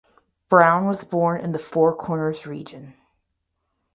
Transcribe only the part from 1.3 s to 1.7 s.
in the